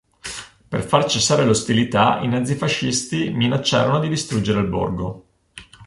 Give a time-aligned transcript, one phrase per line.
[0.69, 5.25] Per far cessare le ostilità i nazifascisti minacciarono di distruggere il borgo.